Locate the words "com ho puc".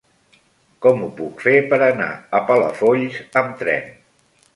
0.85-1.43